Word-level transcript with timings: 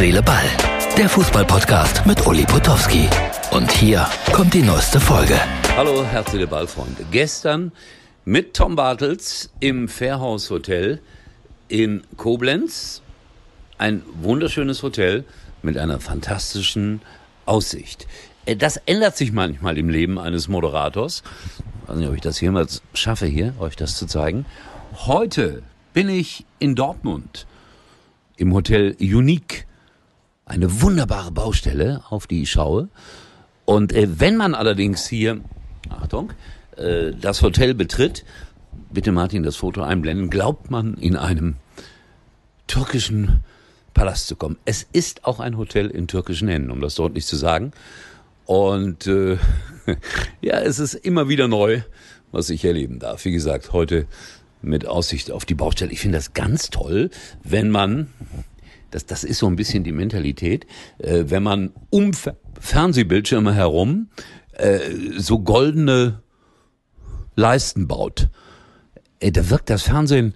Seele, 0.00 0.22
Ball. 0.22 0.46
Der 0.96 1.10
Fußballpodcast 1.10 2.06
mit 2.06 2.26
Uli 2.26 2.46
Potowski. 2.46 3.06
Und 3.50 3.70
hier 3.70 4.08
kommt 4.32 4.54
die 4.54 4.62
neueste 4.62 4.98
Folge. 4.98 5.38
Hallo, 5.76 6.02
Herz, 6.02 6.32
Seele, 6.32 6.46
Ball, 6.46 6.66
Freunde. 6.66 7.04
Gestern 7.10 7.70
mit 8.24 8.54
Tom 8.54 8.76
Bartels 8.76 9.50
im 9.60 9.88
Fairhaus 9.88 10.48
Hotel 10.48 11.02
in 11.68 12.02
Koblenz. 12.16 13.02
Ein 13.76 14.02
wunderschönes 14.22 14.82
Hotel 14.82 15.24
mit 15.60 15.76
einer 15.76 16.00
fantastischen 16.00 17.02
Aussicht. 17.44 18.06
Äh, 18.46 18.56
Das 18.56 18.78
ändert 18.78 19.18
sich 19.18 19.32
manchmal 19.32 19.76
im 19.76 19.90
Leben 19.90 20.18
eines 20.18 20.48
Moderators. 20.48 21.22
Ich 21.82 21.88
weiß 21.90 21.96
nicht, 21.98 22.08
ob 22.08 22.14
ich 22.14 22.22
das 22.22 22.40
jemals 22.40 22.80
schaffe, 22.94 23.26
hier 23.26 23.52
euch 23.60 23.76
das 23.76 23.98
zu 23.98 24.06
zeigen. 24.06 24.46
Heute 25.04 25.62
bin 25.92 26.08
ich 26.08 26.46
in 26.58 26.74
Dortmund 26.74 27.46
im 28.38 28.54
Hotel 28.54 28.96
Unique. 28.98 29.66
Eine 30.50 30.82
wunderbare 30.82 31.30
Baustelle, 31.30 32.02
auf 32.10 32.26
die 32.26 32.42
ich 32.42 32.50
schaue. 32.50 32.88
Und 33.66 33.92
äh, 33.92 34.08
wenn 34.18 34.36
man 34.36 34.56
allerdings 34.56 35.06
hier, 35.06 35.42
Achtung, 35.88 36.32
äh, 36.76 37.12
das 37.12 37.42
Hotel 37.42 37.72
betritt, 37.72 38.24
bitte 38.92 39.12
Martin 39.12 39.44
das 39.44 39.54
Foto 39.54 39.80
einblenden, 39.82 40.28
glaubt 40.28 40.68
man 40.68 40.94
in 40.94 41.14
einem 41.14 41.54
türkischen 42.66 43.44
Palast 43.94 44.26
zu 44.26 44.34
kommen. 44.34 44.56
Es 44.64 44.84
ist 44.92 45.24
auch 45.24 45.38
ein 45.38 45.56
Hotel 45.56 45.86
in 45.86 46.08
türkischen 46.08 46.48
Händen, 46.48 46.72
um 46.72 46.80
das 46.80 46.96
deutlich 46.96 47.26
zu 47.26 47.36
sagen. 47.36 47.70
Und 48.44 49.06
äh, 49.06 49.38
ja, 50.40 50.58
es 50.58 50.80
ist 50.80 50.94
immer 50.94 51.28
wieder 51.28 51.46
neu, 51.46 51.82
was 52.32 52.50
ich 52.50 52.64
erleben 52.64 52.98
darf. 52.98 53.24
Wie 53.24 53.30
gesagt, 53.30 53.72
heute 53.72 54.08
mit 54.62 54.84
Aussicht 54.84 55.30
auf 55.30 55.44
die 55.44 55.54
Baustelle. 55.54 55.92
Ich 55.92 56.00
finde 56.00 56.18
das 56.18 56.34
ganz 56.34 56.70
toll, 56.70 57.10
wenn 57.44 57.70
man, 57.70 58.08
das, 58.90 59.06
das 59.06 59.24
ist 59.24 59.38
so 59.38 59.46
ein 59.46 59.56
bisschen 59.56 59.84
die 59.84 59.92
Mentalität, 59.92 60.66
äh, 60.98 61.24
wenn 61.26 61.42
man 61.42 61.72
um 61.90 62.12
Fer 62.12 62.36
Fernsehbildschirme 62.58 63.54
herum 63.54 64.10
äh, 64.52 64.80
so 65.16 65.38
goldene 65.38 66.22
Leisten 67.34 67.88
baut. 67.88 68.28
Ey, 69.18 69.32
da 69.32 69.48
wirkt 69.48 69.70
das 69.70 69.82
Fernsehen 69.82 70.34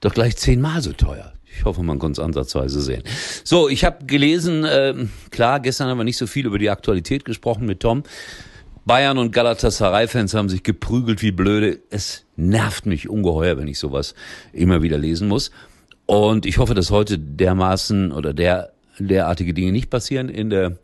doch 0.00 0.12
gleich 0.12 0.36
zehnmal 0.36 0.82
so 0.82 0.92
teuer. 0.92 1.32
Ich 1.56 1.64
hoffe, 1.64 1.82
man 1.82 1.98
konnte 1.98 2.20
es 2.20 2.24
ansatzweise 2.24 2.80
sehen. 2.80 3.02
So, 3.44 3.68
ich 3.68 3.84
habe 3.84 4.06
gelesen, 4.06 4.64
äh, 4.64 4.94
klar, 5.30 5.60
gestern 5.60 5.88
haben 5.88 5.98
wir 5.98 6.04
nicht 6.04 6.16
so 6.16 6.26
viel 6.26 6.46
über 6.46 6.58
die 6.58 6.70
Aktualität 6.70 7.24
gesprochen 7.24 7.66
mit 7.66 7.80
Tom. 7.80 8.02
Bayern 8.84 9.18
und 9.18 9.32
Galatasaray-Fans 9.32 10.34
haben 10.34 10.48
sich 10.48 10.64
geprügelt 10.64 11.22
wie 11.22 11.30
blöde. 11.30 11.78
Es 11.90 12.24
nervt 12.34 12.86
mich 12.86 13.08
ungeheuer, 13.08 13.56
wenn 13.56 13.68
ich 13.68 13.78
sowas 13.78 14.14
immer 14.52 14.82
wieder 14.82 14.98
lesen 14.98 15.28
muss. 15.28 15.52
Und 16.12 16.44
ich 16.44 16.58
hoffe, 16.58 16.74
dass 16.74 16.90
heute 16.90 17.18
dermaßen 17.18 18.12
oder 18.12 18.34
der 18.34 18.74
derartige 18.98 19.54
Dinge 19.54 19.72
nicht 19.72 19.88
passieren 19.88 20.28
in 20.28 20.50
der 20.50 20.76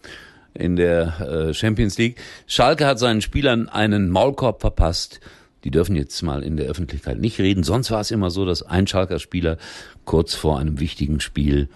in 0.54 0.74
der 0.74 1.20
äh, 1.20 1.52
Champions 1.52 1.98
League. 1.98 2.16
Schalke 2.46 2.86
hat 2.86 2.98
seinen 2.98 3.20
Spielern 3.20 3.68
einen 3.68 4.08
Maulkorb 4.08 4.62
verpasst. 4.62 5.20
Die 5.64 5.70
dürfen 5.70 5.96
jetzt 5.96 6.22
mal 6.22 6.42
in 6.42 6.56
der 6.56 6.64
Öffentlichkeit 6.64 7.18
nicht 7.18 7.38
reden. 7.40 7.62
Sonst 7.62 7.90
war 7.90 8.00
es 8.00 8.10
immer 8.10 8.30
so, 8.30 8.46
dass 8.46 8.62
ein 8.62 8.86
Schalker 8.86 9.18
Spieler 9.18 9.58
kurz 10.06 10.34
vor 10.34 10.58
einem 10.58 10.80
wichtigen 10.80 11.20
Spiel 11.20 11.68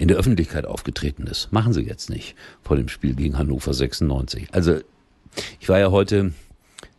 in 0.00 0.08
der 0.08 0.16
Öffentlichkeit 0.16 0.66
aufgetreten 0.66 1.28
ist. 1.28 1.52
Machen 1.52 1.72
sie 1.72 1.82
jetzt 1.82 2.10
nicht 2.10 2.34
vor 2.60 2.76
dem 2.76 2.88
Spiel 2.88 3.14
gegen 3.14 3.38
Hannover 3.38 3.72
96. 3.72 4.48
Also 4.50 4.80
ich 5.60 5.68
war 5.68 5.78
ja 5.78 5.92
heute 5.92 6.32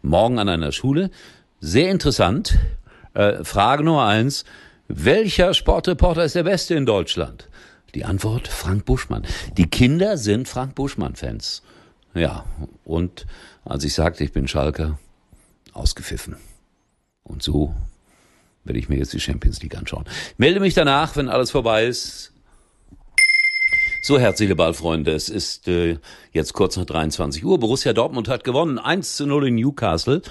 Morgen 0.02 0.40
an 0.40 0.48
einer 0.48 0.72
Schule. 0.72 1.12
Sehr 1.60 1.92
interessant. 1.92 2.58
Äh, 3.14 3.44
Frage 3.44 3.84
Nummer 3.84 4.06
eins. 4.06 4.46
Welcher 4.88 5.54
Sportreporter 5.54 6.24
ist 6.24 6.36
der 6.36 6.44
Beste 6.44 6.76
in 6.76 6.86
Deutschland? 6.86 7.50
Die 7.94 8.06
Antwort 8.06 8.48
Frank 8.48 8.86
Buschmann. 8.86 9.26
Die 9.58 9.70
Kinder 9.70 10.18
sind 10.18 10.48
Frank 10.48 10.76
Buschmann-Fans. 10.76 11.62
Ja, 12.14 12.46
und 12.86 13.26
als 13.66 13.84
ich 13.84 13.94
sagte, 13.94 14.24
ich 14.24 14.32
bin 14.32 14.48
Schalker, 14.48 14.98
ausgepfiffen. 15.74 16.38
Und 17.24 17.44
so 17.44 17.76
werde 18.64 18.80
ich 18.80 18.88
mir 18.88 18.98
jetzt 18.98 19.14
die 19.14 19.20
Champions 19.20 19.62
League 19.62 19.78
anschauen. 19.78 20.06
Melde 20.38 20.62
mich 20.62 20.74
danach, 20.74 21.16
wenn 21.18 21.28
alles 21.28 21.52
vorbei 21.52 21.86
ist. 21.86 22.32
So, 24.04 24.18
Herz, 24.20 24.38
Seele, 24.38 24.56
Ball, 24.56 24.74
Freunde, 24.74 25.12
es 25.12 25.28
ist 25.28 25.68
äh, 25.68 25.98
jetzt 26.32 26.54
kurz 26.54 26.78
nach 26.78 26.86
23 26.86 27.44
Uhr. 27.44 27.60
Borussia 27.60 27.92
Dortmund 27.92 28.30
hat 28.30 28.46
gewonnen, 28.46 28.80
1 28.80 29.18
zu 29.18 29.26
0 29.26 29.48
in 29.48 29.56
Newcastle. 29.56 30.22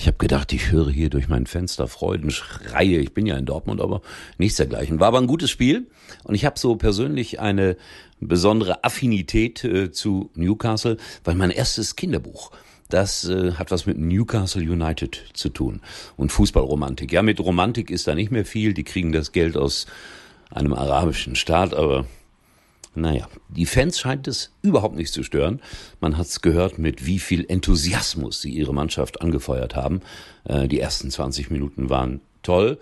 Ich 0.00 0.06
habe 0.06 0.16
gedacht, 0.18 0.52
ich 0.52 0.70
höre 0.70 0.90
hier 0.90 1.10
durch 1.10 1.28
mein 1.28 1.46
Fenster 1.46 1.88
Freudenschreie. 1.88 2.98
Ich 2.98 3.14
bin 3.14 3.26
ja 3.26 3.36
in 3.36 3.46
Dortmund, 3.46 3.80
aber 3.80 4.00
nichts 4.38 4.56
dergleichen. 4.56 5.00
War 5.00 5.08
aber 5.08 5.18
ein 5.18 5.26
gutes 5.26 5.50
Spiel 5.50 5.88
und 6.22 6.36
ich 6.36 6.44
habe 6.44 6.56
so 6.56 6.76
persönlich 6.76 7.40
eine 7.40 7.76
besondere 8.20 8.84
Affinität 8.84 9.64
äh, 9.64 9.90
zu 9.90 10.30
Newcastle, 10.36 10.98
weil 11.24 11.34
mein 11.34 11.50
erstes 11.50 11.96
Kinderbuch, 11.96 12.52
das 12.88 13.28
äh, 13.28 13.54
hat 13.54 13.72
was 13.72 13.86
mit 13.86 13.98
Newcastle 13.98 14.62
United 14.62 15.20
zu 15.32 15.48
tun 15.48 15.80
und 16.16 16.30
Fußballromantik. 16.30 17.10
Ja, 17.10 17.22
mit 17.22 17.40
Romantik 17.40 17.90
ist 17.90 18.06
da 18.06 18.14
nicht 18.14 18.30
mehr 18.30 18.44
viel. 18.44 18.74
Die 18.74 18.84
kriegen 18.84 19.10
das 19.10 19.32
Geld 19.32 19.56
aus 19.56 19.86
einem 20.50 20.74
arabischen 20.74 21.34
Staat, 21.34 21.74
aber 21.74 22.06
naja, 23.00 23.28
die 23.48 23.66
Fans 23.66 23.98
scheint 23.98 24.28
es 24.28 24.52
überhaupt 24.62 24.96
nicht 24.96 25.12
zu 25.12 25.22
stören. 25.22 25.60
Man 26.00 26.16
hat 26.16 26.26
es 26.26 26.40
gehört, 26.40 26.78
mit 26.78 27.06
wie 27.06 27.18
viel 27.18 27.44
Enthusiasmus 27.48 28.40
sie 28.40 28.50
ihre 28.50 28.74
Mannschaft 28.74 29.20
angefeuert 29.20 29.76
haben. 29.76 30.00
Äh, 30.44 30.68
die 30.68 30.80
ersten 30.80 31.10
20 31.10 31.50
Minuten 31.50 31.90
waren 31.90 32.20
toll. 32.42 32.78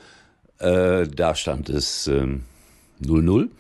Äh, 0.59 1.06
da 1.09 1.34
stand 1.34 1.69
es 1.69 2.09
0-0 2.09 2.43
ähm, 3.03 3.50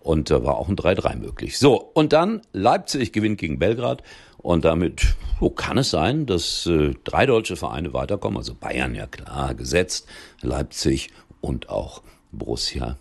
und 0.00 0.30
da 0.30 0.44
war 0.44 0.56
auch 0.56 0.68
ein 0.68 0.76
3-3 0.76 1.16
möglich. 1.16 1.58
So, 1.58 1.90
und 1.94 2.12
dann 2.12 2.40
Leipzig 2.52 3.12
gewinnt 3.12 3.38
gegen 3.38 3.58
Belgrad 3.58 4.02
und 4.38 4.64
damit 4.64 5.16
so 5.40 5.50
kann 5.50 5.78
es 5.78 5.90
sein, 5.90 6.26
dass 6.26 6.66
äh, 6.66 6.94
drei 7.04 7.26
deutsche 7.26 7.56
Vereine 7.56 7.92
weiterkommen. 7.92 8.38
Also 8.38 8.54
Bayern 8.54 8.94
ja 8.94 9.06
klar 9.06 9.54
gesetzt, 9.54 10.08
Leipzig 10.40 11.10
und 11.40 11.68
auch 11.68 12.02
Borussia 12.32 12.96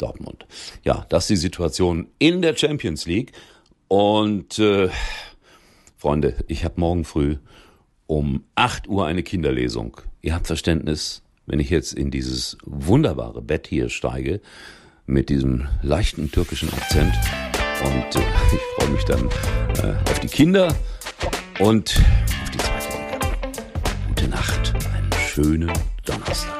Dortmund. 0.00 0.46
Ja, 0.82 1.06
das 1.08 1.24
ist 1.24 1.30
die 1.30 1.36
Situation 1.36 2.08
in 2.18 2.42
der 2.42 2.56
Champions 2.56 3.06
League. 3.06 3.32
Und 3.88 4.58
äh, 4.58 4.88
Freunde, 5.96 6.36
ich 6.48 6.64
habe 6.64 6.80
morgen 6.80 7.04
früh 7.04 7.36
um 8.06 8.44
8 8.54 8.88
Uhr 8.88 9.06
eine 9.06 9.22
Kinderlesung. 9.22 9.96
Ihr 10.22 10.34
habt 10.34 10.46
Verständnis, 10.46 11.22
wenn 11.46 11.60
ich 11.60 11.70
jetzt 11.70 11.92
in 11.92 12.10
dieses 12.10 12.56
wunderbare 12.64 13.42
Bett 13.42 13.66
hier 13.66 13.88
steige 13.88 14.40
mit 15.06 15.28
diesem 15.28 15.68
leichten 15.82 16.30
türkischen 16.30 16.72
Akzent. 16.72 17.14
Und 17.84 18.16
äh, 18.16 18.20
ich 18.52 18.60
freue 18.76 18.90
mich 18.90 19.04
dann 19.04 19.28
äh, 19.82 20.10
auf 20.10 20.20
die 20.20 20.28
Kinder 20.28 20.74
und 21.58 21.96
auf 22.42 22.50
die 22.50 22.58
zweite 22.58 22.88
Liga. 22.96 23.20
Gute 24.08 24.28
Nacht, 24.28 24.74
einen 24.94 25.12
schönen 25.12 25.72
Donnerstag. 26.04 26.59